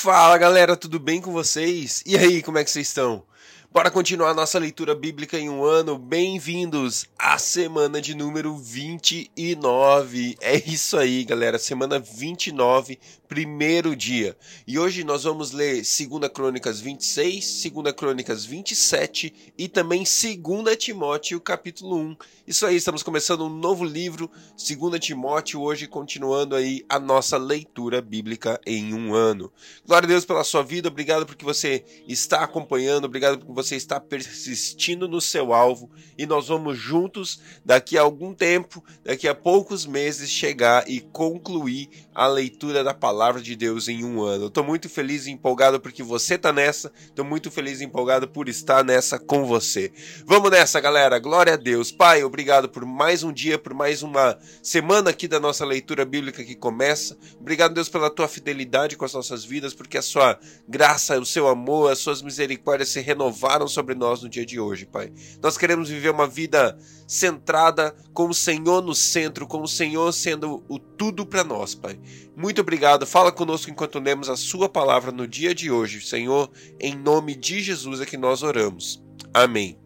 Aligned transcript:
Fala 0.00 0.38
galera, 0.38 0.76
tudo 0.76 1.00
bem 1.00 1.20
com 1.20 1.32
vocês? 1.32 2.04
E 2.06 2.16
aí, 2.16 2.40
como 2.40 2.56
é 2.56 2.62
que 2.62 2.70
vocês 2.70 2.86
estão? 2.86 3.24
Bora 3.68 3.90
continuar 3.90 4.32
nossa 4.32 4.56
leitura 4.56 4.94
bíblica 4.94 5.36
em 5.36 5.50
um 5.50 5.64
ano. 5.64 5.98
Bem-vindos 5.98 7.04
à 7.18 7.36
semana 7.36 8.00
de 8.00 8.14
número 8.14 8.56
29. 8.56 10.38
É 10.40 10.56
isso 10.56 10.96
aí, 10.96 11.24
galera. 11.24 11.58
Semana 11.58 11.98
29, 11.98 12.96
primeiro 13.28 13.94
dia. 13.94 14.36
E 14.66 14.78
hoje 14.78 15.04
nós 15.04 15.24
vamos 15.24 15.52
ler 15.52 15.82
2 15.82 16.32
Crônicas 16.32 16.80
26, 16.80 17.70
2 17.70 17.92
Crônicas 17.94 18.44
27 18.44 19.52
e 19.56 19.68
também 19.68 20.02
2 20.02 20.76
Timóteo, 20.76 21.38
capítulo 21.38 21.96
1. 21.96 22.16
Isso 22.46 22.64
aí, 22.64 22.76
estamos 22.76 23.02
começando 23.02 23.44
um 23.44 23.50
novo 23.50 23.84
livro, 23.84 24.30
2 24.56 24.98
Timóteo, 24.98 25.60
hoje 25.60 25.86
continuando 25.86 26.56
aí 26.56 26.84
a 26.88 26.98
nossa 26.98 27.36
leitura 27.36 28.00
bíblica 28.00 28.58
em 28.64 28.94
um 28.94 29.14
ano. 29.14 29.52
Glória 29.86 30.06
a 30.06 30.08
Deus 30.08 30.24
pela 30.24 30.42
sua 30.42 30.62
vida, 30.62 30.88
obrigado 30.88 31.26
porque 31.26 31.44
você 31.44 31.84
está 32.08 32.42
acompanhando, 32.42 33.04
obrigado 33.04 33.38
porque 33.38 33.52
você 33.52 33.76
está 33.76 34.00
persistindo 34.00 35.06
no 35.06 35.20
seu 35.20 35.52
alvo 35.52 35.90
e 36.16 36.24
nós 36.24 36.48
vamos 36.48 36.78
juntos, 36.78 37.40
daqui 37.62 37.98
a 37.98 38.02
algum 38.02 38.32
tempo, 38.32 38.82
daqui 39.04 39.28
a 39.28 39.34
poucos 39.34 39.84
meses, 39.84 40.30
chegar 40.30 40.88
e 40.88 41.00
concluir 41.00 41.90
a 42.14 42.26
leitura 42.26 42.82
da 42.82 42.94
palavra 42.94 43.17
de 43.42 43.56
Deus 43.56 43.88
em 43.88 44.04
um 44.04 44.22
ano. 44.22 44.46
Estou 44.46 44.62
muito 44.62 44.88
feliz 44.88 45.26
e 45.26 45.30
empolgado 45.32 45.80
porque 45.80 46.04
você 46.04 46.36
está 46.36 46.52
nessa, 46.52 46.92
estou 47.00 47.24
muito 47.24 47.50
feliz 47.50 47.80
e 47.80 47.84
empolgado 47.84 48.28
por 48.28 48.48
estar 48.48 48.84
nessa 48.84 49.18
com 49.18 49.44
você. 49.44 49.90
Vamos 50.24 50.52
nessa, 50.52 50.78
galera, 50.80 51.18
glória 51.18 51.54
a 51.54 51.56
Deus. 51.56 51.90
Pai, 51.90 52.22
obrigado 52.22 52.68
por 52.68 52.84
mais 52.84 53.24
um 53.24 53.32
dia, 53.32 53.58
por 53.58 53.74
mais 53.74 54.04
uma 54.04 54.38
semana 54.62 55.10
aqui 55.10 55.26
da 55.26 55.40
nossa 55.40 55.64
leitura 55.66 56.04
bíblica 56.04 56.44
que 56.44 56.54
começa. 56.54 57.18
Obrigado, 57.40 57.74
Deus, 57.74 57.88
pela 57.88 58.08
tua 58.08 58.28
fidelidade 58.28 58.96
com 58.96 59.04
as 59.04 59.12
nossas 59.12 59.44
vidas, 59.44 59.74
porque 59.74 59.98
a 59.98 60.02
sua 60.02 60.38
graça, 60.68 61.18
o 61.18 61.26
seu 61.26 61.48
amor, 61.48 61.90
as 61.90 61.98
suas 61.98 62.22
misericórdias 62.22 62.90
se 62.90 63.00
renovaram 63.00 63.66
sobre 63.66 63.96
nós 63.96 64.22
no 64.22 64.28
dia 64.28 64.46
de 64.46 64.60
hoje, 64.60 64.86
Pai. 64.86 65.12
Nós 65.42 65.58
queremos 65.58 65.88
viver 65.88 66.10
uma 66.10 66.28
vida 66.28 66.78
centrada 67.08 67.96
com 68.12 68.28
o 68.28 68.34
Senhor 68.34 68.82
no 68.82 68.94
centro, 68.94 69.46
com 69.46 69.62
o 69.62 69.66
Senhor 69.66 70.12
sendo 70.12 70.62
o 70.68 70.78
tudo 70.78 71.24
para 71.24 71.42
nós, 71.42 71.74
Pai. 71.74 71.98
Muito 72.36 72.60
obrigado. 72.60 73.06
Fala 73.06 73.32
conosco 73.32 73.70
enquanto 73.70 73.98
lemos 73.98 74.28
a 74.28 74.36
sua 74.36 74.68
palavra 74.68 75.10
no 75.10 75.26
dia 75.26 75.54
de 75.54 75.70
hoje, 75.70 76.02
Senhor. 76.02 76.50
Em 76.78 76.94
nome 76.94 77.34
de 77.34 77.62
Jesus 77.62 78.02
é 78.02 78.06
que 78.06 78.18
nós 78.18 78.42
oramos. 78.42 79.02
Amém. 79.32 79.78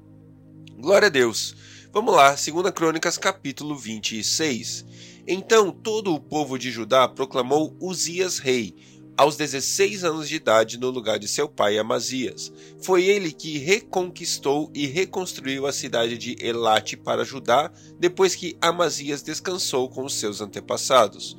Glória 0.77 1.07
a 1.07 1.11
Deus. 1.11 1.55
Vamos 1.93 2.13
lá, 2.13 2.31
2 2.31 2.71
Crônicas, 2.75 3.17
capítulo 3.17 3.77
26. 3.77 4.85
Então 5.29 5.71
todo 5.71 6.13
o 6.13 6.21
povo 6.21 6.59
de 6.59 6.73
Judá 6.73 7.07
proclamou 7.07 7.77
Uzias 7.81 8.39
rei, 8.39 8.75
aos 9.23 9.37
16 9.37 10.03
anos 10.03 10.29
de 10.29 10.35
idade, 10.35 10.77
no 10.77 10.91
lugar 10.91 11.17
de 11.17 11.29
seu 11.29 11.49
pai 11.49 11.79
Amazias. 11.79 12.53
Foi 12.81 13.05
ele 13.05 13.31
que 13.31 13.57
reconquistou 13.57 14.69
e 14.75 14.89
reconstruiu 14.89 15.65
a 15.65 15.73
cidade 15.73 16.19
de 16.19 16.37
Elate 16.45 16.97
para 16.97 17.25
Judá, 17.25 17.71
depois 18.01 18.35
que 18.35 18.57
Amazias 18.61 19.23
descansou 19.23 19.89
com 19.89 20.05
os 20.05 20.15
seus 20.15 20.41
antepassados. 20.41 21.37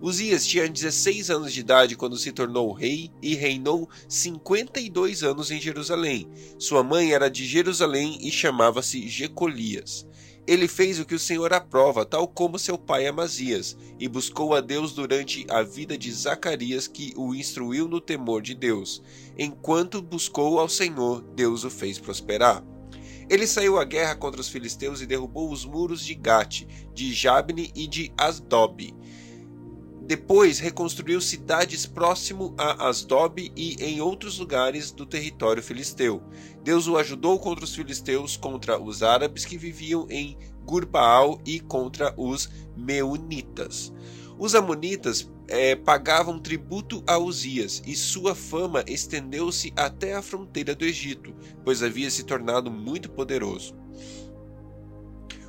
Uzias 0.00 0.46
tinha 0.46 0.68
16 0.68 1.28
anos 1.28 1.52
de 1.52 1.58
idade 1.58 1.96
quando 1.96 2.16
se 2.16 2.30
tornou 2.30 2.72
rei 2.72 3.10
e 3.20 3.34
reinou 3.34 3.88
52 4.08 5.24
anos 5.24 5.50
em 5.50 5.60
Jerusalém. 5.60 6.28
Sua 6.56 6.84
mãe 6.84 7.12
era 7.12 7.28
de 7.28 7.44
Jerusalém 7.44 8.16
e 8.20 8.30
chamava-se 8.30 9.08
Jecolias. 9.08 10.06
Ele 10.46 10.68
fez 10.68 11.00
o 11.00 11.06
que 11.06 11.14
o 11.14 11.18
Senhor 11.18 11.54
aprova, 11.54 12.04
tal 12.04 12.28
como 12.28 12.58
seu 12.58 12.76
pai 12.76 13.06
Amazias, 13.06 13.76
e 13.98 14.06
buscou 14.06 14.54
a 14.54 14.60
Deus 14.60 14.92
durante 14.92 15.46
a 15.48 15.62
vida 15.62 15.96
de 15.96 16.12
Zacarias, 16.12 16.86
que 16.86 17.14
o 17.16 17.34
instruiu 17.34 17.88
no 17.88 17.98
temor 17.98 18.42
de 18.42 18.54
Deus. 18.54 19.02
Enquanto 19.38 20.02
buscou 20.02 20.60
ao 20.60 20.68
Senhor, 20.68 21.22
Deus 21.34 21.64
o 21.64 21.70
fez 21.70 21.98
prosperar. 21.98 22.62
Ele 23.30 23.46
saiu 23.46 23.78
à 23.78 23.84
guerra 23.84 24.14
contra 24.14 24.40
os 24.40 24.48
filisteus 24.48 25.00
e 25.00 25.06
derrubou 25.06 25.50
os 25.50 25.64
muros 25.64 26.04
de 26.04 26.14
Gate, 26.14 26.66
de 26.92 27.12
Jabne 27.14 27.72
e 27.74 27.86
de 27.86 28.12
Asdob. 28.18 28.94
Depois 30.06 30.58
reconstruiu 30.58 31.18
cidades 31.18 31.86
próximo 31.86 32.54
a 32.58 32.88
Asdob 32.88 33.50
e 33.56 33.76
em 33.82 34.02
outros 34.02 34.38
lugares 34.38 34.90
do 34.90 35.06
território 35.06 35.62
filisteu. 35.62 36.22
Deus 36.62 36.86
o 36.86 36.98
ajudou 36.98 37.38
contra 37.38 37.64
os 37.64 37.74
filisteus, 37.74 38.36
contra 38.36 38.78
os 38.78 39.02
árabes 39.02 39.46
que 39.46 39.56
viviam 39.56 40.06
em 40.10 40.36
Gurbaal 40.62 41.40
e 41.46 41.58
contra 41.58 42.14
os 42.18 42.50
meunitas. 42.76 43.92
Os 44.38 44.54
amonitas 44.54 45.30
é, 45.48 45.74
pagavam 45.74 46.38
tributo 46.38 47.02
a 47.06 47.16
Uzias 47.18 47.82
e 47.86 47.94
sua 47.94 48.34
fama 48.34 48.84
estendeu-se 48.86 49.72
até 49.74 50.14
a 50.14 50.22
fronteira 50.22 50.74
do 50.74 50.84
Egito, 50.84 51.34
pois 51.64 51.82
havia 51.82 52.10
se 52.10 52.24
tornado 52.24 52.70
muito 52.70 53.10
poderoso. 53.10 53.74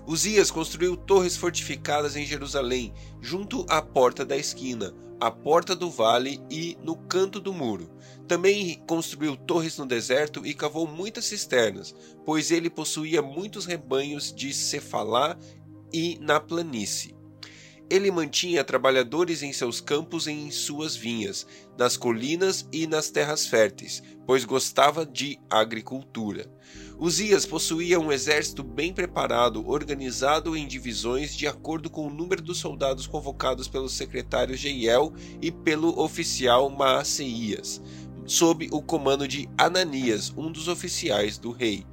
Uzias 0.07 0.51
construiu 0.51 0.95
torres 0.95 1.35
fortificadas 1.35 2.15
em 2.15 2.25
Jerusalém, 2.25 2.93
junto 3.19 3.65
à 3.67 3.81
porta 3.81 4.23
da 4.23 4.37
esquina, 4.37 4.93
à 5.19 5.31
porta 5.31 5.75
do 5.75 5.89
vale 5.89 6.39
e 6.49 6.77
no 6.83 6.95
canto 6.95 7.39
do 7.39 7.51
muro. 7.51 7.89
Também 8.27 8.83
construiu 8.87 9.35
torres 9.35 9.79
no 9.79 9.85
deserto 9.85 10.45
e 10.45 10.53
cavou 10.53 10.85
muitas 10.85 11.25
cisternas, 11.25 11.95
pois 12.23 12.51
ele 12.51 12.69
possuía 12.69 13.21
muitos 13.21 13.65
rebanhos 13.65 14.31
de 14.31 14.53
Cefalá 14.53 15.37
e 15.91 16.19
na 16.21 16.39
planície. 16.39 17.14
Ele 17.87 18.09
mantinha 18.09 18.63
trabalhadores 18.63 19.43
em 19.43 19.53
seus 19.53 19.79
campos 19.79 20.25
e 20.25 20.31
em 20.31 20.49
suas 20.49 20.95
vinhas, 20.95 21.45
nas 21.77 21.95
colinas 21.95 22.67
e 22.71 22.87
nas 22.87 23.11
terras 23.11 23.45
férteis, 23.45 24.01
pois 24.25 24.43
gostava 24.43 25.05
de 25.05 25.39
agricultura. 25.49 26.51
Uzias 26.97 27.45
possuía 27.45 27.99
um 27.99 28.11
exército 28.11 28.63
bem 28.63 28.91
preparado, 28.91 29.67
organizado 29.67 30.55
em 30.57 30.67
divisões 30.67 31.35
de 31.35 31.45
acordo 31.45 31.89
com 31.89 32.07
o 32.07 32.13
número 32.13 32.41
dos 32.41 32.57
soldados 32.57 33.05
convocados 33.05 33.67
pelo 33.67 33.87
secretário 33.89 34.57
Jeiel 34.57 35.13
e 35.39 35.51
pelo 35.51 35.99
oficial 35.99 36.69
Maaseias, 36.71 37.81
sob 38.25 38.67
o 38.71 38.81
comando 38.81 39.27
de 39.27 39.47
Ananias, 39.57 40.33
um 40.35 40.51
dos 40.51 40.67
oficiais 40.67 41.37
do 41.37 41.51
rei. 41.51 41.85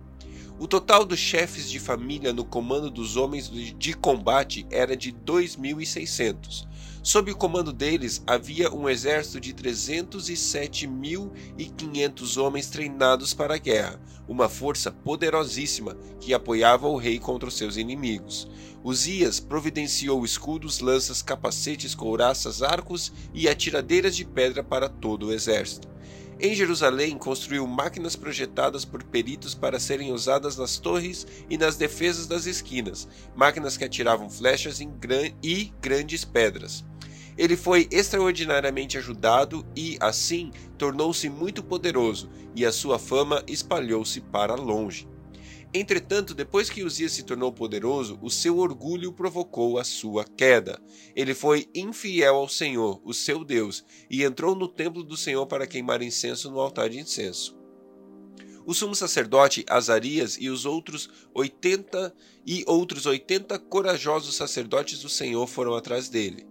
O 0.62 0.68
total 0.68 1.04
dos 1.04 1.18
chefes 1.18 1.68
de 1.68 1.80
família 1.80 2.32
no 2.32 2.44
comando 2.44 2.88
dos 2.88 3.16
homens 3.16 3.50
de 3.50 3.94
combate 3.94 4.64
era 4.70 4.96
de 4.96 5.12
2.600. 5.12 6.68
Sob 7.02 7.32
o 7.32 7.36
comando 7.36 7.72
deles 7.72 8.22
havia 8.28 8.72
um 8.72 8.88
exército 8.88 9.40
de 9.40 9.52
307.500 9.54 12.40
homens 12.40 12.68
treinados 12.68 13.34
para 13.34 13.56
a 13.56 13.58
guerra, 13.58 14.00
uma 14.28 14.48
força 14.48 14.92
poderosíssima 14.92 15.96
que 16.20 16.32
apoiava 16.32 16.86
o 16.86 16.96
rei 16.96 17.18
contra 17.18 17.48
os 17.48 17.56
seus 17.56 17.76
inimigos. 17.76 18.48
Uzias 18.84 19.40
providenciou 19.40 20.24
escudos, 20.24 20.78
lanças, 20.78 21.22
capacetes, 21.22 21.92
couraças, 21.92 22.62
arcos 22.62 23.12
e 23.34 23.48
atiradeiras 23.48 24.14
de 24.14 24.24
pedra 24.24 24.62
para 24.62 24.88
todo 24.88 25.26
o 25.26 25.32
exército. 25.32 25.91
Em 26.40 26.54
Jerusalém, 26.54 27.16
construiu 27.16 27.66
máquinas 27.66 28.16
projetadas 28.16 28.84
por 28.84 29.04
peritos 29.04 29.54
para 29.54 29.78
serem 29.78 30.12
usadas 30.12 30.56
nas 30.56 30.78
torres 30.78 31.26
e 31.48 31.56
nas 31.56 31.76
defesas 31.76 32.26
das 32.26 32.46
esquinas, 32.46 33.06
máquinas 33.36 33.76
que 33.76 33.84
atiravam 33.84 34.28
flechas 34.28 34.80
gran 34.98 35.30
e 35.42 35.72
grandes 35.80 36.24
pedras. 36.24 36.84
Ele 37.36 37.56
foi 37.56 37.88
extraordinariamente 37.90 38.98
ajudado 38.98 39.64
e, 39.74 39.96
assim, 40.00 40.50
tornou-se 40.76 41.28
muito 41.28 41.62
poderoso, 41.62 42.28
e 42.54 42.66
a 42.66 42.72
sua 42.72 42.98
fama 42.98 43.42
espalhou-se 43.46 44.20
para 44.20 44.54
longe. 44.54 45.08
Entretanto, 45.74 46.34
depois 46.34 46.68
que 46.68 46.84
Uzias 46.84 47.12
se 47.12 47.22
tornou 47.22 47.50
poderoso, 47.50 48.18
o 48.20 48.28
seu 48.28 48.58
orgulho 48.58 49.10
provocou 49.10 49.78
a 49.78 49.84
sua 49.84 50.22
queda. 50.22 50.78
Ele 51.16 51.34
foi 51.34 51.66
infiel 51.74 52.34
ao 52.34 52.48
Senhor, 52.48 53.00
o 53.02 53.14
seu 53.14 53.42
Deus, 53.42 53.82
e 54.10 54.22
entrou 54.22 54.54
no 54.54 54.68
templo 54.68 55.02
do 55.02 55.16
Senhor 55.16 55.46
para 55.46 55.66
queimar 55.66 56.02
incenso 56.02 56.50
no 56.50 56.60
altar 56.60 56.90
de 56.90 56.98
incenso. 56.98 57.56
O 58.66 58.74
sumo 58.74 58.94
sacerdote 58.94 59.64
Azarias 59.66 60.36
e 60.38 60.50
os 60.50 60.66
outros 60.66 61.08
80 61.34 62.14
e 62.46 62.62
outros 62.66 63.06
80 63.06 63.58
corajosos 63.58 64.36
sacerdotes 64.36 65.00
do 65.00 65.08
Senhor 65.08 65.46
foram 65.46 65.74
atrás 65.74 66.08
dele. 66.08 66.46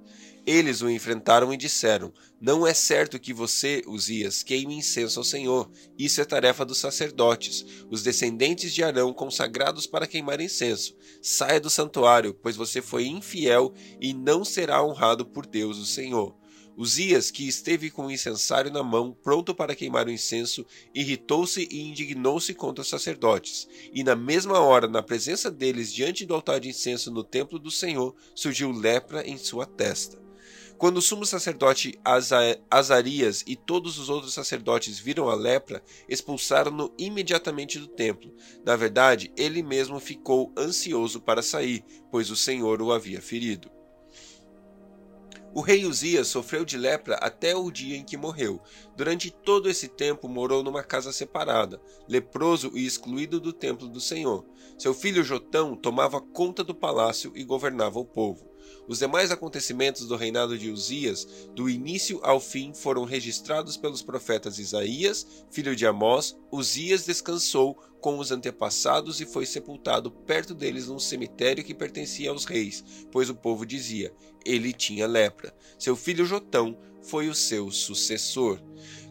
Eles 0.45 0.81
o 0.81 0.89
enfrentaram 0.89 1.53
e 1.53 1.57
disseram: 1.57 2.11
Não 2.39 2.65
é 2.65 2.73
certo 2.73 3.19
que 3.19 3.33
você, 3.33 3.83
Uzias, 3.85 4.41
queime 4.41 4.75
incenso 4.75 5.19
ao 5.19 5.23
Senhor. 5.23 5.69
Isso 5.97 6.19
é 6.19 6.25
tarefa 6.25 6.65
dos 6.65 6.79
sacerdotes, 6.79 7.65
os 7.91 8.01
descendentes 8.01 8.73
de 8.73 8.83
Arão 8.83 9.13
consagrados 9.13 9.85
para 9.85 10.07
queimar 10.07 10.41
incenso. 10.41 10.95
Saia 11.21 11.59
do 11.59 11.69
santuário, 11.69 12.33
pois 12.33 12.55
você 12.55 12.81
foi 12.81 13.05
infiel 13.05 13.71
e 13.99 14.13
não 14.13 14.43
será 14.43 14.83
honrado 14.83 15.25
por 15.25 15.45
Deus, 15.45 15.77
o 15.77 15.85
Senhor. 15.85 16.35
Uzias, 16.75 17.29
que 17.29 17.47
esteve 17.47 17.91
com 17.91 18.07
o 18.07 18.11
incensário 18.11 18.71
na 18.71 18.81
mão, 18.81 19.15
pronto 19.21 19.53
para 19.53 19.75
queimar 19.75 20.07
o 20.07 20.11
incenso, 20.11 20.65
irritou-se 20.95 21.67
e 21.69 21.81
indignou-se 21.81 22.53
contra 22.55 22.81
os 22.81 22.89
sacerdotes. 22.89 23.67
E 23.94 24.03
na 24.03 24.15
mesma 24.15 24.59
hora, 24.59 24.87
na 24.87 25.03
presença 25.03 25.51
deles 25.51 25.94
diante 25.94 26.25
do 26.25 26.33
altar 26.33 26.59
de 26.59 26.69
incenso 26.69 27.11
no 27.11 27.23
templo 27.23 27.59
do 27.59 27.69
Senhor, 27.69 28.15
surgiu 28.33 28.71
lepra 28.71 29.27
em 29.27 29.37
sua 29.37 29.65
testa. 29.65 30.19
Quando 30.81 30.98
o 30.98 31.01
sumo 31.01 31.28
sacerdote 31.28 32.00
Azarias 32.72 33.44
e 33.45 33.56
todos 33.56 34.00
os 34.00 34.10
outros 34.10 34.33
sacerdotes 34.33 34.98
viram 34.98 35.30
a 35.30 35.36
lepra, 35.36 35.83
expulsaram-no 36.10 36.92
imediatamente 36.98 37.78
do 37.78 37.86
templo. 37.86 38.33
Na 38.66 38.75
verdade, 38.75 39.31
ele 39.38 39.62
mesmo 39.62 40.00
ficou 40.00 40.51
ansioso 40.57 41.22
para 41.22 41.44
sair, 41.44 41.86
pois 42.10 42.31
o 42.31 42.36
Senhor 42.36 42.81
o 42.81 42.92
havia 42.92 43.22
ferido. 43.22 43.69
O 45.54 45.62
rei 45.62 45.86
Uzias 45.86 46.30
sofreu 46.30 46.66
de 46.66 46.80
lepra 46.80 47.13
até 47.18 47.56
o 47.56 47.69
dia 47.69 47.95
em 47.95 48.04
que 48.04 48.18
morreu. 48.18 48.60
Durante 48.98 49.30
todo 49.30 49.69
esse 49.69 49.88
tempo 49.88 50.28
morou 50.28 50.63
numa 50.63 50.81
casa 50.81 51.12
separada, 51.12 51.80
leproso 52.10 52.72
e 52.74 52.88
excluído 52.88 53.39
do 53.39 53.54
templo 53.54 53.88
do 53.88 54.01
Senhor. 54.01 54.44
Seu 54.80 54.95
filho 54.95 55.24
Jotão 55.24 55.75
tomava 55.75 56.19
conta 56.19 56.63
do 56.63 56.74
palácio 56.74 57.31
e 57.36 57.44
governava 57.44 58.00
o 58.00 58.06
povo. 58.06 58.50
Os 58.87 58.99
demais 58.99 59.31
acontecimentos 59.31 60.07
do 60.07 60.15
reinado 60.15 60.57
de 60.57 60.69
Uzias, 60.69 61.27
do 61.55 61.69
início 61.69 62.19
ao 62.23 62.39
fim, 62.39 62.73
foram 62.73 63.05
registrados 63.05 63.77
pelos 63.77 64.01
profetas 64.01 64.59
Isaías, 64.59 65.25
filho 65.49 65.75
de 65.75 65.85
Amós. 65.85 66.37
Uzias 66.51 67.05
descansou 67.05 67.75
com 68.01 68.17
os 68.17 68.31
antepassados 68.31 69.21
e 69.21 69.25
foi 69.25 69.45
sepultado 69.45 70.11
perto 70.11 70.53
deles 70.53 70.87
num 70.87 70.99
cemitério 70.99 71.63
que 71.63 71.73
pertencia 71.73 72.31
aos 72.31 72.45
reis, 72.45 72.83
pois 73.11 73.29
o 73.29 73.35
povo 73.35 73.65
dizia: 73.65 74.13
ele 74.45 74.73
tinha 74.73 75.07
lepra. 75.07 75.53
Seu 75.77 75.95
filho 75.95 76.25
Jotão 76.25 76.77
foi 77.01 77.29
o 77.29 77.35
seu 77.35 77.71
sucessor. 77.71 78.59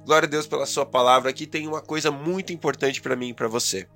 Glória 0.05 0.27
a 0.27 0.31
Deus 0.31 0.47
pela 0.47 0.67
sua 0.67 0.85
palavra. 0.85 1.31
Aqui 1.31 1.47
tem 1.47 1.67
uma 1.67 1.81
coisa 1.81 2.11
muito 2.11 2.53
importante 2.53 3.01
para 3.01 3.17
mim 3.17 3.29
e 3.29 3.35
para 3.35 3.49
você. 3.49 3.89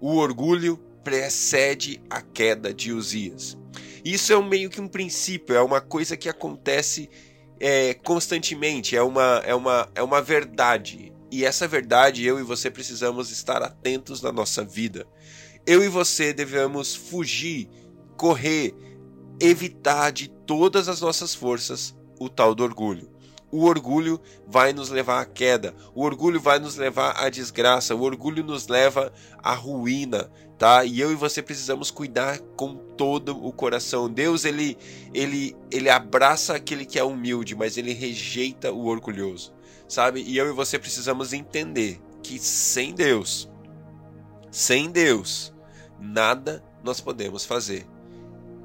O 0.00 0.16
orgulho 0.16 0.76
precede 1.02 2.00
a 2.08 2.20
queda 2.20 2.72
de 2.72 2.92
Uzias. 2.92 3.56
Isso 4.04 4.32
é 4.32 4.38
um, 4.38 4.46
meio 4.46 4.70
que 4.70 4.80
um 4.80 4.88
princípio, 4.88 5.54
é 5.54 5.62
uma 5.62 5.80
coisa 5.80 6.16
que 6.16 6.28
acontece 6.28 7.08
é, 7.58 7.94
constantemente, 7.94 8.96
é 8.96 9.02
uma, 9.02 9.42
é, 9.44 9.54
uma, 9.54 9.88
é 9.94 10.02
uma 10.02 10.22
verdade. 10.22 11.12
E 11.30 11.44
essa 11.44 11.68
verdade 11.68 12.24
eu 12.24 12.40
e 12.40 12.42
você 12.42 12.70
precisamos 12.70 13.30
estar 13.30 13.62
atentos 13.62 14.22
na 14.22 14.32
nossa 14.32 14.64
vida. 14.64 15.06
Eu 15.66 15.84
e 15.84 15.88
você 15.88 16.32
devemos 16.32 16.94
fugir, 16.94 17.68
correr, 18.16 18.74
evitar 19.40 20.10
de 20.10 20.28
todas 20.28 20.88
as 20.88 21.00
nossas 21.00 21.34
forças 21.34 21.94
o 22.18 22.28
tal 22.28 22.54
do 22.54 22.64
orgulho. 22.64 23.10
O 23.52 23.64
orgulho 23.64 24.20
vai 24.46 24.72
nos 24.72 24.90
levar 24.90 25.20
à 25.20 25.24
queda, 25.24 25.74
o 25.94 26.04
orgulho 26.04 26.40
vai 26.40 26.58
nos 26.60 26.76
levar 26.76 27.12
à 27.20 27.28
desgraça, 27.28 27.94
o 27.94 28.02
orgulho 28.02 28.44
nos 28.44 28.68
leva 28.68 29.12
à 29.42 29.54
ruína, 29.54 30.30
tá? 30.56 30.84
E 30.84 31.00
eu 31.00 31.10
e 31.10 31.16
você 31.16 31.42
precisamos 31.42 31.90
cuidar 31.90 32.38
com 32.56 32.76
todo 32.76 33.44
o 33.44 33.52
coração. 33.52 34.08
Deus 34.08 34.44
ele 34.44 34.78
ele 35.12 35.56
ele 35.70 35.90
abraça 35.90 36.54
aquele 36.54 36.84
que 36.84 36.98
é 36.98 37.02
humilde, 37.02 37.56
mas 37.56 37.76
ele 37.76 37.92
rejeita 37.92 38.70
o 38.70 38.86
orgulhoso, 38.86 39.52
sabe? 39.88 40.22
E 40.22 40.36
eu 40.36 40.48
e 40.48 40.52
você 40.52 40.78
precisamos 40.78 41.32
entender 41.32 42.00
que 42.22 42.38
sem 42.38 42.94
Deus, 42.94 43.50
sem 44.50 44.90
Deus, 44.90 45.52
nada 45.98 46.62
nós 46.84 47.00
podemos 47.00 47.44
fazer. 47.44 47.86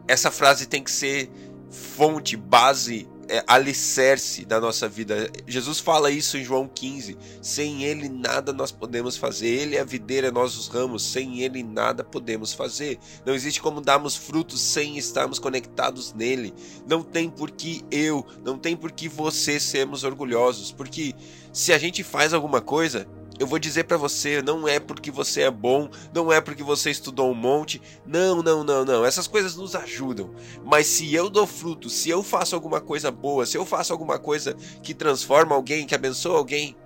Essa 0.07 0.29
frase 0.29 0.67
tem 0.67 0.83
que 0.83 0.91
ser 0.91 1.31
fonte, 1.69 2.37
base 2.37 3.07
é, 3.29 3.43
alicerce 3.47 4.45
da 4.45 4.59
nossa 4.59 4.87
vida. 4.87 5.29
Jesus 5.47 5.79
fala 5.79 6.11
isso 6.11 6.37
em 6.37 6.43
João 6.43 6.67
15. 6.67 7.17
Sem 7.41 7.83
Ele 7.83 8.09
nada 8.09 8.53
nós 8.53 8.71
podemos 8.71 9.17
fazer. 9.17 9.47
Ele 9.47 9.75
é 9.75 9.81
a 9.81 9.85
videira, 9.85 10.31
nós 10.31 10.55
os 10.57 10.67
ramos. 10.67 11.03
Sem 11.03 11.41
Ele 11.41 11.63
nada 11.63 12.03
podemos 12.03 12.53
fazer. 12.53 12.99
Não 13.25 13.33
existe 13.33 13.61
como 13.61 13.81
darmos 13.81 14.15
frutos 14.15 14.61
sem 14.61 14.97
estarmos 14.97 15.39
conectados 15.39 16.13
nele. 16.13 16.53
Não 16.87 17.03
tem 17.03 17.29
por 17.29 17.51
que 17.51 17.83
eu, 17.91 18.25
não 18.43 18.57
tem 18.57 18.75
por 18.75 18.91
que 18.91 19.07
você 19.07 19.59
sermos 19.59 20.03
orgulhosos. 20.03 20.71
Porque 20.71 21.13
se 21.51 21.71
a 21.71 21.77
gente 21.77 22.03
faz 22.03 22.33
alguma 22.33 22.61
coisa, 22.61 23.07
eu 23.37 23.45
vou 23.45 23.59
dizer 23.59 23.83
para 23.83 23.97
você, 23.97 24.41
não 24.41 24.67
é 24.67 24.79
porque 24.79 25.11
você 25.11 25.41
é 25.41 25.51
bom, 25.51 25.89
não 26.13 26.31
é 26.31 26.39
porque 26.39 26.63
você 26.63 26.89
estudou 26.89 27.29
um 27.29 27.35
monte. 27.35 27.81
Não, 28.05 28.41
não, 28.41 28.63
não, 28.63 28.85
não. 28.85 29.05
Essas 29.05 29.27
coisas 29.27 29.55
nos 29.55 29.75
ajudam. 29.75 30.33
Mas 30.63 30.87
se 30.87 31.13
eu 31.13 31.29
dou 31.29 31.45
fruto, 31.45 31.89
se 31.89 32.09
eu 32.09 32.23
faço 32.23 32.55
alguma 32.55 32.79
coisa 32.79 33.11
boa, 33.11 33.45
se 33.45 33.57
eu 33.57 33.65
faço 33.65 33.91
alguma 33.91 34.17
coisa 34.17 34.55
que 34.81 34.93
transforma 34.93 35.55
alguém, 35.55 35.85
que 35.85 35.95
abençoa 35.95 36.37
alguém, 36.37 36.77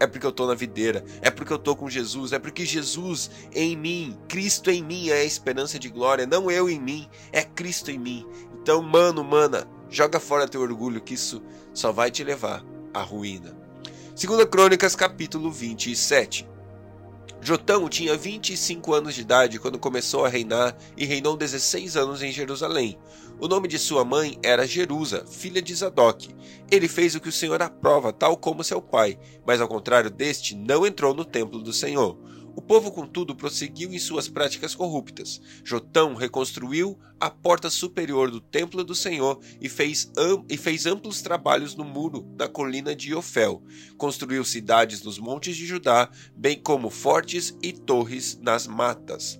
é 0.00 0.06
porque 0.06 0.26
eu 0.26 0.32
tô 0.32 0.46
na 0.46 0.54
videira, 0.54 1.04
é 1.20 1.30
porque 1.30 1.52
eu 1.52 1.58
tô 1.58 1.74
com 1.74 1.90
Jesus, 1.90 2.32
é 2.32 2.38
porque 2.38 2.64
Jesus 2.64 3.30
em 3.52 3.76
mim, 3.76 4.16
Cristo 4.28 4.70
em 4.70 4.82
mim 4.82 5.08
é 5.08 5.14
a 5.14 5.24
esperança 5.24 5.78
de 5.78 5.88
glória, 5.88 6.24
não 6.24 6.50
eu 6.50 6.70
em 6.70 6.80
mim, 6.80 7.08
é 7.32 7.42
Cristo 7.42 7.90
em 7.90 7.98
mim. 7.98 8.24
Então, 8.62 8.80
mano, 8.80 9.24
mana, 9.24 9.68
joga 9.90 10.20
fora 10.20 10.48
teu 10.48 10.60
orgulho 10.60 11.00
que 11.00 11.14
isso 11.14 11.42
só 11.74 11.90
vai 11.90 12.10
te 12.10 12.22
levar 12.22 12.64
à 12.94 13.02
ruína. 13.02 13.67
Segunda 14.18 14.44
Crônicas, 14.44 14.96
capítulo 14.96 15.48
27. 15.48 16.44
Jotão 17.40 17.88
tinha 17.88 18.16
25 18.16 18.92
anos 18.92 19.14
de 19.14 19.20
idade 19.20 19.60
quando 19.60 19.78
começou 19.78 20.24
a 20.24 20.28
reinar 20.28 20.76
e 20.96 21.04
reinou 21.04 21.36
16 21.36 21.96
anos 21.96 22.20
em 22.20 22.32
Jerusalém. 22.32 22.98
O 23.38 23.46
nome 23.46 23.68
de 23.68 23.78
sua 23.78 24.04
mãe 24.04 24.36
era 24.42 24.66
Jerusa, 24.66 25.24
filha 25.24 25.62
de 25.62 25.72
Zadok. 25.72 26.34
Ele 26.68 26.88
fez 26.88 27.14
o 27.14 27.20
que 27.20 27.28
o 27.28 27.32
Senhor 27.32 27.62
aprova, 27.62 28.12
tal 28.12 28.36
como 28.36 28.64
seu 28.64 28.82
pai, 28.82 29.16
mas 29.46 29.60
ao 29.60 29.68
contrário 29.68 30.10
deste, 30.10 30.56
não 30.56 30.84
entrou 30.84 31.14
no 31.14 31.24
templo 31.24 31.62
do 31.62 31.72
Senhor. 31.72 32.18
O 32.58 32.60
povo, 32.60 32.90
contudo, 32.90 33.36
prosseguiu 33.36 33.94
em 33.94 34.00
suas 34.00 34.28
práticas 34.28 34.74
corruptas. 34.74 35.40
Jotão 35.62 36.16
reconstruiu 36.16 36.98
a 37.20 37.30
porta 37.30 37.70
superior 37.70 38.32
do 38.32 38.40
templo 38.40 38.82
do 38.82 38.96
Senhor 38.96 39.38
e 39.60 39.68
fez, 39.68 40.10
e 40.48 40.56
fez 40.56 40.84
amplos 40.84 41.22
trabalhos 41.22 41.76
no 41.76 41.84
muro 41.84 42.22
da 42.34 42.48
colina 42.48 42.96
de 42.96 43.14
Ofel. 43.14 43.62
Construiu 43.96 44.44
cidades 44.44 45.04
nos 45.04 45.20
montes 45.20 45.56
de 45.56 45.66
Judá, 45.66 46.10
bem 46.34 46.60
como 46.60 46.90
fortes 46.90 47.56
e 47.62 47.72
torres 47.72 48.36
nas 48.42 48.66
matas. 48.66 49.38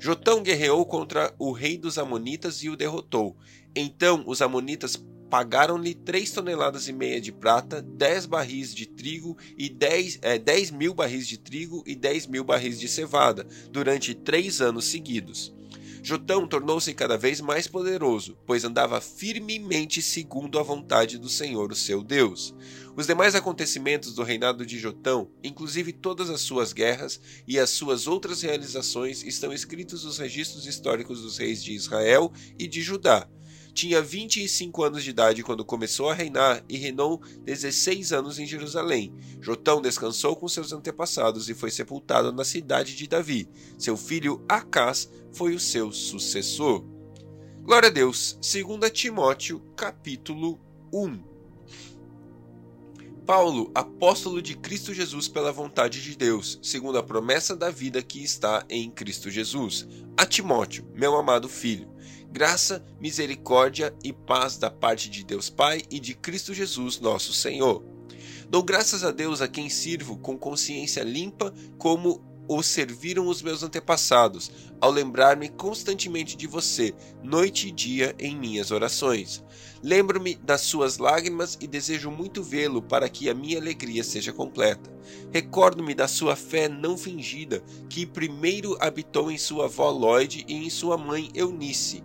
Jotão 0.00 0.42
guerreou 0.42 0.86
contra 0.86 1.34
o 1.38 1.52
rei 1.52 1.76
dos 1.76 1.98
Amonitas 1.98 2.62
e 2.62 2.70
o 2.70 2.76
derrotou. 2.76 3.36
Então 3.76 4.24
os 4.26 4.40
Amonitas 4.40 4.96
pagaram-lhe 5.34 5.96
três 5.96 6.30
toneladas 6.30 6.86
e 6.86 6.92
meia 6.92 7.20
de 7.20 7.32
prata, 7.32 7.82
dez 7.82 8.24
barris 8.24 8.72
de 8.72 8.86
trigo 8.86 9.36
e 9.58 9.68
dez, 9.68 10.16
é, 10.22 10.38
dez 10.38 10.70
mil 10.70 10.94
barris 10.94 11.26
de 11.26 11.36
trigo 11.36 11.82
e 11.84 11.96
dez 11.96 12.24
mil 12.24 12.44
barris 12.44 12.78
de 12.78 12.86
cevada, 12.86 13.44
durante 13.68 14.14
três 14.14 14.60
anos 14.60 14.84
seguidos. 14.84 15.52
Jotão 16.04 16.46
tornou-se 16.46 16.94
cada 16.94 17.18
vez 17.18 17.40
mais 17.40 17.66
poderoso, 17.66 18.38
pois 18.46 18.62
andava 18.62 19.00
firmemente 19.00 20.00
segundo 20.00 20.56
a 20.56 20.62
vontade 20.62 21.18
do 21.18 21.28
Senhor, 21.28 21.72
o 21.72 21.74
seu 21.74 22.00
Deus. 22.00 22.54
Os 22.94 23.08
demais 23.08 23.34
acontecimentos 23.34 24.14
do 24.14 24.22
reinado 24.22 24.64
de 24.64 24.78
Jotão, 24.78 25.28
inclusive 25.42 25.92
todas 25.92 26.30
as 26.30 26.42
suas 26.42 26.72
guerras 26.72 27.20
e 27.44 27.58
as 27.58 27.70
suas 27.70 28.06
outras 28.06 28.42
realizações, 28.42 29.24
estão 29.24 29.52
escritos 29.52 30.04
nos 30.04 30.16
registros 30.16 30.64
históricos 30.64 31.22
dos 31.22 31.38
reis 31.38 31.60
de 31.60 31.72
Israel 31.72 32.32
e 32.56 32.68
de 32.68 32.80
Judá. 32.82 33.28
Tinha 33.74 34.00
25 34.00 34.84
anos 34.84 35.02
de 35.02 35.10
idade 35.10 35.42
quando 35.42 35.64
começou 35.64 36.08
a 36.08 36.14
reinar 36.14 36.64
e 36.68 36.78
reinou 36.78 37.20
16 37.42 38.12
anos 38.12 38.38
em 38.38 38.46
Jerusalém. 38.46 39.12
Jotão 39.40 39.82
descansou 39.82 40.36
com 40.36 40.46
seus 40.46 40.72
antepassados 40.72 41.50
e 41.50 41.54
foi 41.54 41.72
sepultado 41.72 42.32
na 42.32 42.44
cidade 42.44 42.94
de 42.94 43.08
Davi. 43.08 43.48
Seu 43.76 43.96
filho 43.96 44.44
Acás 44.48 45.10
foi 45.32 45.56
o 45.56 45.60
seu 45.60 45.90
sucessor. 45.90 46.84
Glória 47.62 47.88
a 47.88 47.92
Deus. 47.92 48.38
2 48.40 48.90
Timóteo, 48.92 49.60
capítulo 49.76 50.60
1. 50.92 51.34
Paulo, 53.26 53.72
apóstolo 53.74 54.40
de 54.40 54.54
Cristo 54.54 54.94
Jesus 54.94 55.26
pela 55.26 55.50
vontade 55.50 56.00
de 56.00 56.14
Deus, 56.14 56.60
segundo 56.62 56.98
a 56.98 57.02
promessa 57.02 57.56
da 57.56 57.70
vida 57.70 58.02
que 58.02 58.22
está 58.22 58.64
em 58.68 58.88
Cristo 58.88 59.30
Jesus. 59.30 59.88
A 60.16 60.24
Timóteo, 60.26 60.86
meu 60.94 61.16
amado 61.16 61.48
filho, 61.48 61.88
graça, 62.34 62.84
misericórdia 63.00 63.94
e 64.02 64.12
paz 64.12 64.58
da 64.58 64.68
parte 64.68 65.08
de 65.08 65.22
Deus 65.22 65.48
Pai 65.48 65.82
e 65.88 66.00
de 66.00 66.16
Cristo 66.16 66.52
Jesus, 66.52 66.98
nosso 66.98 67.32
Senhor. 67.32 67.80
Dou 68.50 68.60
graças 68.60 69.04
a 69.04 69.12
Deus 69.12 69.40
a 69.40 69.46
quem 69.46 69.68
sirvo 69.68 70.16
com 70.16 70.36
consciência 70.36 71.04
limpa, 71.04 71.54
como 71.78 72.33
o 72.48 72.62
serviram 72.62 73.26
os 73.26 73.42
meus 73.42 73.62
antepassados, 73.62 74.50
ao 74.80 74.90
lembrar-me 74.90 75.48
constantemente 75.48 76.36
de 76.36 76.46
você, 76.46 76.94
noite 77.22 77.68
e 77.68 77.72
dia, 77.72 78.14
em 78.18 78.36
minhas 78.36 78.70
orações. 78.70 79.42
Lembro-me 79.82 80.34
das 80.34 80.62
suas 80.62 80.98
lágrimas 80.98 81.56
e 81.60 81.66
desejo 81.66 82.10
muito 82.10 82.42
vê-lo 82.42 82.82
para 82.82 83.08
que 83.08 83.28
a 83.28 83.34
minha 83.34 83.58
alegria 83.58 84.04
seja 84.04 84.32
completa. 84.32 84.92
Recordo-me 85.32 85.94
da 85.94 86.08
sua 86.08 86.36
fé 86.36 86.68
não 86.68 86.96
fingida, 86.96 87.62
que 87.88 88.06
primeiro 88.06 88.76
habitou 88.80 89.30
em 89.30 89.38
sua 89.38 89.64
avó 89.66 89.90
Lloyd 89.90 90.44
e 90.48 90.54
em 90.54 90.70
sua 90.70 90.96
mãe 90.96 91.30
Eunice, 91.34 92.02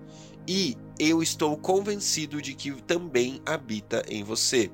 e 0.48 0.76
eu 0.98 1.22
estou 1.22 1.56
convencido 1.56 2.42
de 2.42 2.54
que 2.54 2.72
também 2.82 3.42
habita 3.46 4.04
em 4.10 4.24
você. 4.24 4.72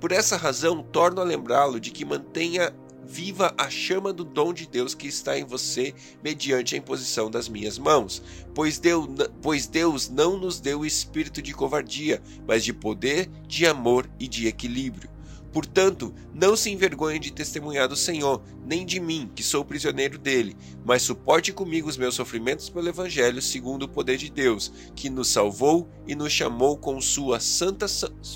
Por 0.00 0.12
essa 0.12 0.36
razão, 0.36 0.82
torno 0.82 1.20
a 1.20 1.24
lembrá-lo 1.24 1.78
de 1.78 1.90
que 1.90 2.04
mantenha 2.04 2.74
viva 3.10 3.52
a 3.58 3.68
chama 3.68 4.12
do 4.12 4.24
dom 4.24 4.52
de 4.52 4.68
Deus 4.68 4.94
que 4.94 5.08
está 5.08 5.36
em 5.36 5.44
você 5.44 5.92
mediante 6.22 6.76
a 6.76 6.78
imposição 6.78 7.28
das 7.28 7.48
minhas 7.48 7.76
mãos. 7.76 8.22
Pois 8.54 8.78
Deus, 8.78 9.08
pois 9.42 9.66
Deus 9.66 10.08
não 10.08 10.38
nos 10.38 10.60
deu 10.60 10.80
o 10.80 10.86
espírito 10.86 11.42
de 11.42 11.52
covardia, 11.52 12.22
mas 12.46 12.64
de 12.64 12.72
poder, 12.72 13.28
de 13.48 13.66
amor 13.66 14.08
e 14.18 14.28
de 14.28 14.46
equilíbrio. 14.46 15.10
Portanto, 15.52 16.14
não 16.32 16.54
se 16.56 16.70
envergonhe 16.70 17.18
de 17.18 17.32
testemunhar 17.32 17.88
do 17.88 17.96
Senhor, 17.96 18.40
nem 18.64 18.86
de 18.86 19.00
mim, 19.00 19.28
que 19.34 19.42
sou 19.42 19.64
prisioneiro 19.64 20.16
dele, 20.16 20.56
mas 20.84 21.02
suporte 21.02 21.52
comigo 21.52 21.88
os 21.88 21.96
meus 21.96 22.14
sofrimentos 22.14 22.68
pelo 22.68 22.88
Evangelho, 22.88 23.42
segundo 23.42 23.82
o 23.82 23.88
poder 23.88 24.16
de 24.16 24.30
Deus, 24.30 24.72
que 24.94 25.10
nos 25.10 25.28
salvou 25.28 25.88
e 26.06 26.14
nos 26.14 26.32
chamou 26.32 26.76
com 26.76 27.00
sua 27.00 27.40
santa 27.40 27.86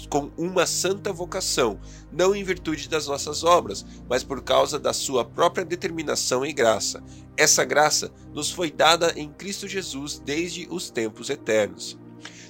com 0.09 0.31
uma 0.37 0.67
santa 0.67 1.13
vocação, 1.13 1.79
não 2.11 2.35
em 2.35 2.43
virtude 2.43 2.89
das 2.89 3.07
nossas 3.07 3.45
obras, 3.45 3.87
mas 4.09 4.25
por 4.25 4.43
causa 4.43 4.79
da 4.79 4.93
sua 4.93 5.25
própria 5.25 5.65
determinação 5.65 6.45
e 6.45 6.53
graça. 6.53 7.03
Essa 7.37 7.65
graça 7.65 8.13
nos 8.33 8.51
foi 8.51 8.71
dada 8.71 9.13
em 9.17 9.29
Cristo 9.29 9.69
Jesus 9.69 10.21
desde 10.25 10.67
os 10.69 10.91
tempos 10.91 11.31
eternos 11.31 11.97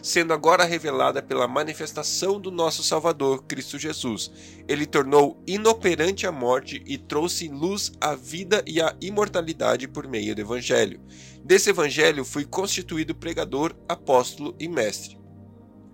sendo 0.04 0.34
agora 0.34 0.66
revelada 0.66 1.22
pela 1.22 1.48
manifestação 1.48 2.38
do 2.38 2.50
nosso 2.50 2.82
Salvador, 2.82 3.42
Cristo 3.44 3.78
Jesus. 3.78 4.30
Ele 4.68 4.84
tornou 4.84 5.42
inoperante 5.46 6.26
a 6.26 6.30
morte 6.30 6.82
e 6.84 6.98
trouxe 6.98 7.48
luz 7.48 7.90
à 7.98 8.14
vida 8.14 8.62
e 8.66 8.82
à 8.82 8.94
imortalidade 9.00 9.88
por 9.88 10.06
meio 10.06 10.34
do 10.34 10.42
Evangelho. 10.42 11.00
Desse 11.42 11.70
Evangelho 11.70 12.22
fui 12.22 12.44
constituído 12.44 13.14
pregador, 13.14 13.74
apóstolo 13.88 14.54
e 14.60 14.68
mestre. 14.68 15.18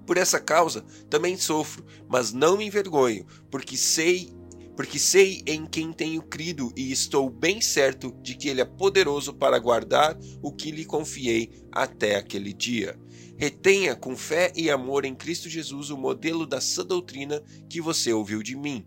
Por 0.05 0.17
essa 0.17 0.41
causa 0.41 0.85
também 1.09 1.37
sofro, 1.37 1.87
mas 2.09 2.33
não 2.33 2.57
me 2.57 2.67
envergonho, 2.67 3.25
porque 3.49 3.77
sei 3.77 4.35
porque 4.81 4.99
sei 4.99 5.43
em 5.47 5.67
quem 5.67 5.93
tenho 5.93 6.23
crido 6.23 6.73
e 6.75 6.91
estou 6.91 7.29
bem 7.29 7.61
certo 7.61 8.17
de 8.23 8.35
que 8.35 8.49
ele 8.49 8.63
é 8.63 8.65
poderoso 8.65 9.35
para 9.35 9.59
guardar 9.59 10.19
o 10.41 10.51
que 10.51 10.71
lhe 10.71 10.87
confiei 10.87 11.51
até 11.71 12.17
aquele 12.17 12.55
dia. 12.55 12.99
Retenha 13.37 13.95
com 13.95 14.17
fé 14.17 14.51
e 14.57 14.71
amor 14.71 15.05
em 15.05 15.15
Cristo 15.15 15.51
Jesus 15.51 15.91
o 15.91 15.99
modelo 15.99 16.47
da 16.47 16.63
sã 16.63 16.83
doutrina 16.83 17.43
que 17.69 17.79
você 17.79 18.11
ouviu 18.11 18.43
de 18.43 18.57
mim. 18.57 18.87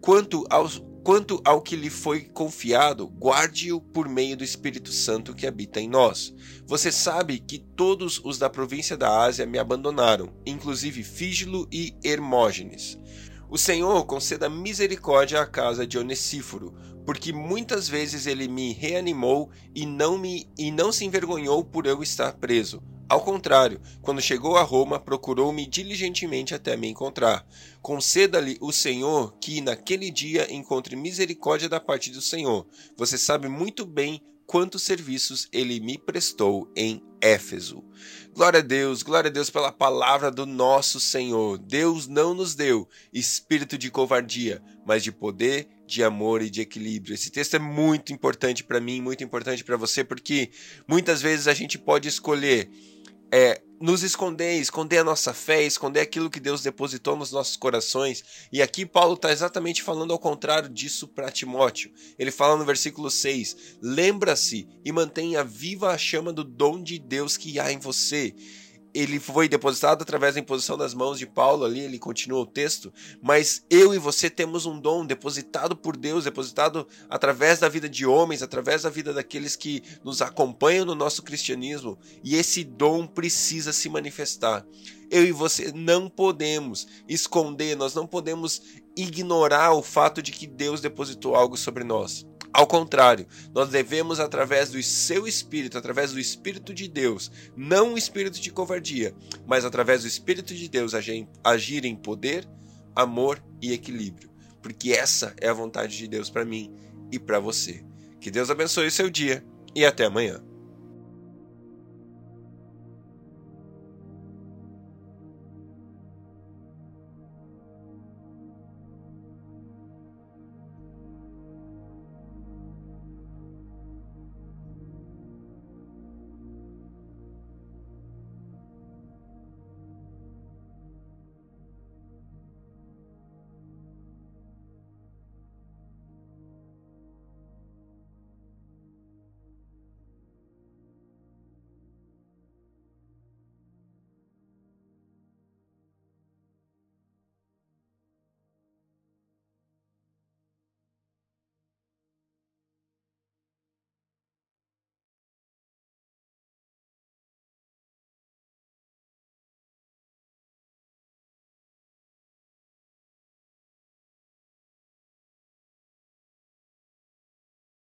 Quanto, 0.00 0.44
aos, 0.48 0.80
quanto 1.02 1.42
ao 1.44 1.60
que 1.60 1.74
lhe 1.74 1.90
foi 1.90 2.20
confiado, 2.20 3.08
guarde-o 3.08 3.80
por 3.80 4.08
meio 4.08 4.36
do 4.36 4.44
Espírito 4.44 4.92
Santo 4.92 5.34
que 5.34 5.48
habita 5.48 5.80
em 5.80 5.88
nós. 5.88 6.32
Você 6.64 6.92
sabe 6.92 7.40
que 7.40 7.58
todos 7.58 8.20
os 8.22 8.38
da 8.38 8.48
província 8.48 8.96
da 8.96 9.24
Ásia 9.24 9.46
me 9.46 9.58
abandonaram, 9.58 10.32
inclusive 10.46 11.02
Fígilo 11.02 11.66
e 11.72 11.92
Hermógenes. 12.04 12.96
O 13.54 13.56
Senhor 13.56 14.04
conceda 14.04 14.48
misericórdia 14.48 15.40
à 15.40 15.46
casa 15.46 15.86
de 15.86 15.96
Onesíforo, 15.96 16.74
porque 17.06 17.32
muitas 17.32 17.88
vezes 17.88 18.26
ele 18.26 18.48
me 18.48 18.72
reanimou 18.72 19.48
e 19.72 19.86
não 19.86 20.18
me 20.18 20.50
e 20.58 20.72
não 20.72 20.90
se 20.90 21.04
envergonhou 21.04 21.64
por 21.64 21.86
eu 21.86 22.02
estar 22.02 22.32
preso 22.32 22.82
ao 23.08 23.20
contrário, 23.20 23.80
quando 24.00 24.20
chegou 24.20 24.56
a 24.56 24.62
Roma, 24.62 24.98
procurou-me 24.98 25.66
diligentemente 25.66 26.54
até 26.54 26.76
me 26.76 26.88
encontrar. 26.88 27.46
Conceda-lhe 27.82 28.56
o 28.60 28.72
Senhor 28.72 29.36
que 29.38 29.60
naquele 29.60 30.10
dia 30.10 30.52
encontre 30.52 30.96
misericórdia 30.96 31.68
da 31.68 31.78
parte 31.78 32.10
do 32.10 32.22
Senhor. 32.22 32.66
Você 32.96 33.18
sabe 33.18 33.46
muito 33.46 33.84
bem 33.84 34.20
quantos 34.46 34.82
serviços 34.82 35.48
ele 35.52 35.80
me 35.80 35.98
prestou 35.98 36.68
em 36.74 37.02
Éfeso. 37.20 37.84
Glória 38.34 38.58
a 38.58 38.62
Deus, 38.62 39.04
glória 39.04 39.28
a 39.28 39.32
Deus 39.32 39.48
pela 39.48 39.70
palavra 39.70 40.28
do 40.28 40.44
nosso 40.44 40.98
Senhor. 40.98 41.56
Deus 41.56 42.08
não 42.08 42.34
nos 42.34 42.56
deu 42.56 42.88
espírito 43.12 43.78
de 43.78 43.92
covardia, 43.92 44.60
mas 44.84 45.04
de 45.04 45.12
poder, 45.12 45.68
de 45.86 46.02
amor 46.02 46.42
e 46.42 46.50
de 46.50 46.60
equilíbrio. 46.60 47.14
Esse 47.14 47.30
texto 47.30 47.54
é 47.54 47.60
muito 47.60 48.12
importante 48.12 48.64
para 48.64 48.80
mim, 48.80 49.00
muito 49.00 49.22
importante 49.22 49.62
para 49.62 49.76
você, 49.76 50.02
porque 50.02 50.50
muitas 50.88 51.22
vezes 51.22 51.46
a 51.46 51.54
gente 51.54 51.78
pode 51.78 52.08
escolher 52.08 52.68
é, 53.36 53.60
nos 53.80 54.04
esconder, 54.04 54.60
esconder 54.60 54.98
a 54.98 55.04
nossa 55.04 55.34
fé, 55.34 55.64
esconder 55.64 55.98
aquilo 55.98 56.30
que 56.30 56.38
Deus 56.38 56.62
depositou 56.62 57.16
nos 57.16 57.32
nossos 57.32 57.56
corações. 57.56 58.46
E 58.52 58.62
aqui 58.62 58.86
Paulo 58.86 59.14
está 59.14 59.32
exatamente 59.32 59.82
falando 59.82 60.12
ao 60.12 60.20
contrário 60.20 60.68
disso 60.68 61.08
para 61.08 61.32
Timóteo. 61.32 61.90
Ele 62.16 62.30
fala 62.30 62.56
no 62.56 62.64
versículo 62.64 63.10
6: 63.10 63.78
Lembra-se 63.82 64.68
e 64.84 64.92
mantenha 64.92 65.42
viva 65.42 65.90
a 65.90 65.98
chama 65.98 66.32
do 66.32 66.44
dom 66.44 66.80
de 66.80 66.96
Deus 66.96 67.36
que 67.36 67.58
há 67.58 67.72
em 67.72 67.78
você 67.80 68.32
ele 68.94 69.18
foi 69.18 69.48
depositado 69.48 70.02
através 70.02 70.34
da 70.34 70.40
imposição 70.40 70.78
das 70.78 70.94
mãos 70.94 71.18
de 71.18 71.26
Paulo 71.26 71.64
ali, 71.64 71.80
ele 71.80 71.98
continua 71.98 72.40
o 72.40 72.46
texto, 72.46 72.92
mas 73.20 73.64
eu 73.68 73.92
e 73.92 73.98
você 73.98 74.30
temos 74.30 74.64
um 74.66 74.78
dom 74.78 75.04
depositado 75.04 75.74
por 75.74 75.96
Deus, 75.96 76.24
depositado 76.24 76.86
através 77.10 77.58
da 77.58 77.68
vida 77.68 77.88
de 77.88 78.06
homens, 78.06 78.40
através 78.40 78.82
da 78.82 78.90
vida 78.90 79.12
daqueles 79.12 79.56
que 79.56 79.82
nos 80.04 80.22
acompanham 80.22 80.84
no 80.84 80.94
nosso 80.94 81.22
cristianismo, 81.24 81.98
e 82.22 82.36
esse 82.36 82.62
dom 82.62 83.04
precisa 83.04 83.72
se 83.72 83.88
manifestar. 83.88 84.64
Eu 85.10 85.24
e 85.24 85.32
você 85.32 85.72
não 85.74 86.08
podemos 86.08 86.86
esconder, 87.08 87.76
nós 87.76 87.94
não 87.94 88.06
podemos 88.06 88.62
ignorar 88.96 89.72
o 89.72 89.82
fato 89.82 90.22
de 90.22 90.30
que 90.30 90.46
Deus 90.46 90.80
depositou 90.80 91.34
algo 91.34 91.56
sobre 91.56 91.82
nós. 91.82 92.24
Ao 92.54 92.68
contrário, 92.68 93.26
nós 93.52 93.68
devemos, 93.68 94.20
através 94.20 94.70
do 94.70 94.80
seu 94.80 95.26
espírito, 95.26 95.76
através 95.76 96.12
do 96.12 96.20
espírito 96.20 96.72
de 96.72 96.86
Deus, 96.86 97.28
não 97.56 97.94
o 97.94 97.98
espírito 97.98 98.40
de 98.40 98.52
covardia, 98.52 99.12
mas 99.44 99.64
através 99.64 100.02
do 100.02 100.06
espírito 100.06 100.54
de 100.54 100.68
Deus, 100.68 100.94
agir 100.94 101.84
em 101.84 101.96
poder, 101.96 102.48
amor 102.94 103.42
e 103.60 103.72
equilíbrio. 103.72 104.30
Porque 104.62 104.92
essa 104.92 105.34
é 105.40 105.48
a 105.48 105.52
vontade 105.52 105.98
de 105.98 106.06
Deus 106.06 106.30
para 106.30 106.44
mim 106.44 106.72
e 107.10 107.18
para 107.18 107.40
você. 107.40 107.84
Que 108.20 108.30
Deus 108.30 108.48
abençoe 108.48 108.86
o 108.86 108.92
seu 108.92 109.10
dia 109.10 109.44
e 109.74 109.84
até 109.84 110.04
amanhã. 110.04 110.40